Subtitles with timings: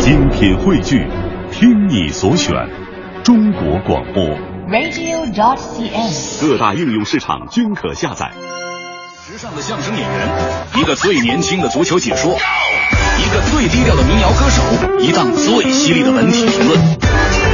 [0.00, 1.06] 精品汇聚，
[1.52, 2.54] 听你所选，
[3.22, 4.24] 中国广播。
[4.66, 6.40] radio.cn。
[6.40, 8.32] 各大应用市场均可下载。
[9.26, 10.28] 时尚的相声演员，
[10.76, 14.62] 一个最年轻的足球解说，一个最低调的民谣歌手，
[15.00, 16.80] 一档最犀利的文体评论。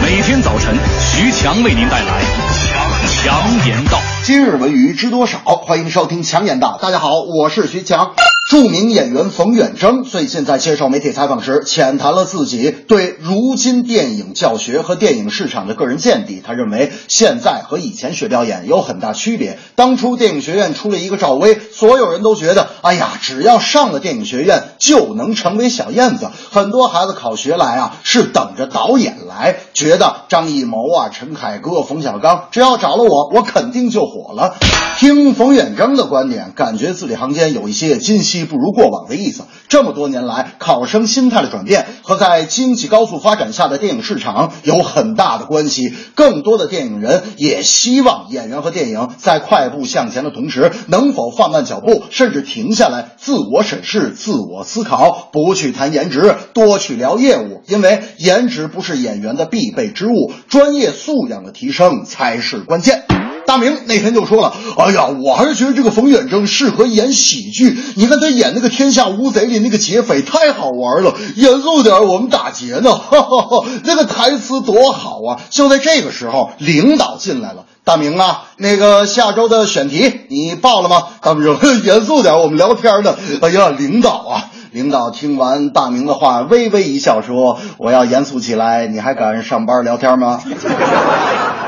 [0.00, 2.22] 每天早晨，徐强为您带来
[2.62, 3.98] 强强言道。
[4.22, 5.38] 今日文娱知多少？
[5.38, 6.78] 欢迎收听强言道。
[6.80, 8.14] 大家好，我是徐强。
[8.48, 16.40] 著名演员冯远征最近在接受媒体采访时，浅谈了自己对如今电影教学和电影市场的个人见地。
[16.46, 19.58] 他认为，现在和以前学表演有很大区别。
[19.74, 26.30] 当初电影学院出了一个赵薇，所有人都觉得，哎呀，只要上了电影学院就能成为小燕子。
[26.52, 34.54] 很多孩子考学来啊，是等着导演来，觉得张艺谋啊、陈凯歌、冯小刚，只要找了我，我肯定就火了。
[34.98, 39.44] 听冯远征的观点，感觉字里行间有一些惊喜不如过往的意思。
[39.68, 45.94] 这么多年来，考生心态的转变和在经济高速发展下的电影市场有很大的关系。
[46.14, 57.62] 更多的电影人也希望演员和电影在快步向前的同时，能否放慢脚步，甚至停下来自我审视、自我思考，不去谈颜值，多去聊业务。
[57.66, 63.25] 因为颜值不是演员的必备之物，专业素养的提升才是关键。
[63.46, 67.78] 大明那天就说了：“哎呀，我还是觉得这个冯远征适合演喜剧。
[67.94, 77.64] 你看他演那个《天下无贼》里那个劫匪太好玩了，严肃点我们打劫呢，哈哈哈，那个台词多好啊！”就在这个时候，领导进来了。
[77.84, 81.04] 大明啊，那个下周的选题你报了吗？
[81.22, 84.50] 大明说：“严肃点，我们聊天呢。”哎呀，领导啊！
[84.76, 90.38] 领导听完大明的话，微微一笑说：“我要严肃起来，你还敢上班聊天吗？”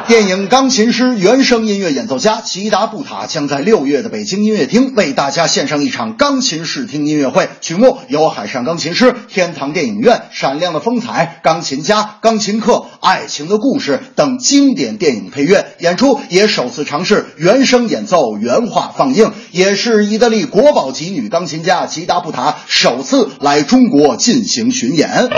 [0.06, 12.72] 电影《钢琴师》原声音乐演奏家齐达布塔将在六月的北京音乐厅为大家献上一场钢琴试听音乐会，曲目有《海上钢琴师》《天堂电影院》《闪亮的风采》《钢琴家》《钢琴课》
[13.02, 15.74] 《爱情的故事》等经典电影配乐。
[15.80, 25.30] 演出也首次尝试原声演奏原画放映，也是意大利国宝级女钢琴家齐达布塔首首次来中国进行巡演。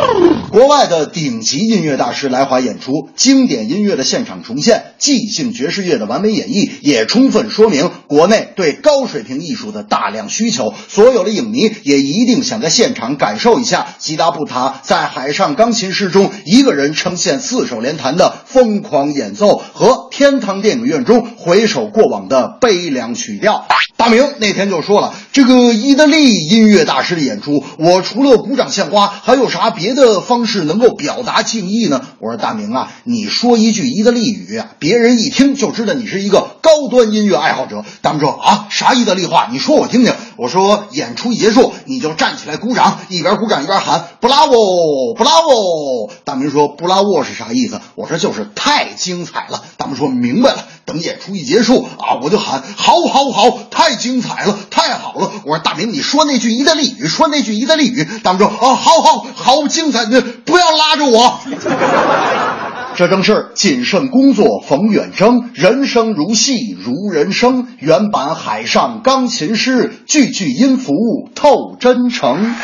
[0.51, 10.73] 国外的顶级音乐大师来华演出，经典音乐的现场重现，即兴爵士乐的完美演绎，也充分说明国内对高水平艺术的大量需求。
[10.89, 23.67] 所有的影迷也一定想在现场感受一下吉达布塔在《海上钢琴师》中一个人呈现四手联弹的疯狂演奏，和《天堂电影院》中回首过往的悲凉曲调。
[23.99, 32.03] 大明那天就说了，这个意大利音乐大师的演出，我除了鼓掌献花，还有啥别的方式能够表达敬意呢？
[32.19, 37.85] 我说大明啊，你说一句意大利语，别人一听就知道你是一个高端音乐爱好者。
[38.03, 39.49] 大明说啊，啥意大利话？
[39.51, 40.15] 你说我听听。
[40.37, 46.11] 我说演出一结束，你就站起来鼓掌，一边鼓掌一边喊布拉沃，布拉沃。
[46.25, 47.81] 大明说布拉沃是啥意思？
[47.95, 49.63] 我说就是太精彩了。
[49.77, 50.65] 大明说明白了。
[50.87, 55.31] 等演出一结束啊，我就喊好，好，好，太精彩了，太好了！
[55.45, 58.07] 我说大明，你说那句意大利语，说那句意大利语。
[58.23, 60.05] 大明说啊，好，好，好精彩！
[60.05, 61.41] 你不要拉着我。
[62.97, 67.69] 这正是谨慎工作，冯远征，人生如戏，如人生。
[67.79, 70.93] 原版《海上钢琴师》，句句音符
[71.35, 72.55] 透真诚。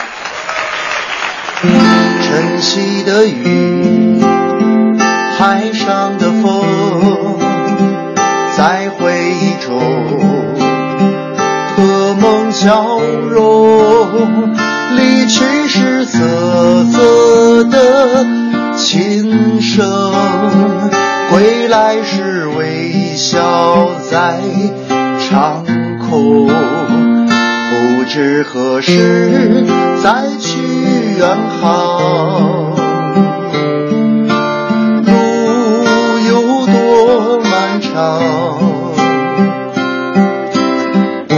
[1.62, 4.20] 晨曦的雨，
[5.38, 6.64] 海上的风。
[8.56, 9.78] 在回忆中
[11.76, 12.98] 和梦交
[13.30, 14.55] 融，
[22.46, 24.40] 微笑在
[25.18, 25.64] 长
[25.98, 29.66] 空，不知何时
[30.02, 30.58] 再去
[31.18, 32.74] 远航。
[35.04, 35.12] 路
[36.28, 38.20] 有多漫长
[41.28, 41.34] 不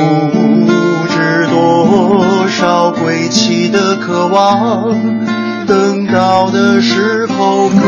[1.08, 4.94] 知多少归期的渴望，
[5.66, 7.78] 等到的时候更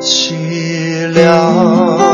[0.00, 2.09] 凄凉。